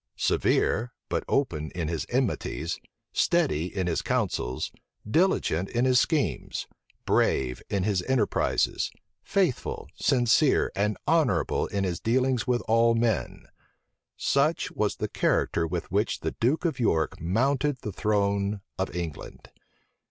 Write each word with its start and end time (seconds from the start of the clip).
Severe, 0.17 0.93
but 1.09 1.23
open 1.27 1.69
in 1.75 1.87
his 1.87 2.07
enmities, 2.09 2.79
steady 3.13 3.67
in 3.67 3.85
his 3.85 4.01
counsels, 4.01 4.71
diligent 5.07 5.69
in 5.69 5.85
his 5.85 5.99
schemes, 5.99 6.65
brave 7.05 7.61
in 7.69 7.83
his 7.83 8.01
enterprises, 8.07 8.89
faithful, 9.21 9.87
sincere, 9.93 10.71
and 10.75 10.97
honorable 11.07 11.67
in 11.67 11.83
his 11.83 11.99
dealings 11.99 12.47
with 12.47 12.63
all 12.67 12.95
men; 12.95 13.45
such 14.17 14.71
was 14.71 14.95
the 14.95 15.07
character 15.07 15.67
with 15.67 15.91
which 15.91 16.21
the 16.21 16.31
duke 16.31 16.65
of 16.65 16.79
York 16.79 17.19
mounted 17.21 17.77
the 17.83 17.91
throne 17.91 18.61
of 18.79 18.95
England. 18.95 19.51